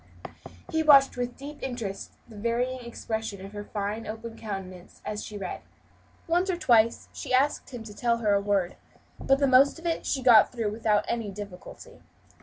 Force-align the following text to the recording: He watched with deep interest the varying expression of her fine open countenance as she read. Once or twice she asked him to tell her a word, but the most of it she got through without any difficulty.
He 0.71 0.81
watched 0.81 1.15
with 1.15 1.37
deep 1.37 1.61
interest 1.61 2.13
the 2.27 2.35
varying 2.35 2.79
expression 2.79 3.45
of 3.45 3.53
her 3.53 3.63
fine 3.63 4.07
open 4.07 4.35
countenance 4.35 4.99
as 5.05 5.23
she 5.23 5.37
read. 5.37 5.61
Once 6.25 6.49
or 6.49 6.57
twice 6.57 7.07
she 7.13 7.35
asked 7.35 7.69
him 7.69 7.83
to 7.83 7.93
tell 7.93 8.17
her 8.17 8.33
a 8.33 8.41
word, 8.41 8.77
but 9.19 9.37
the 9.37 9.45
most 9.45 9.77
of 9.77 9.85
it 9.85 10.07
she 10.07 10.23
got 10.23 10.51
through 10.51 10.71
without 10.71 11.05
any 11.07 11.29
difficulty. 11.29 12.01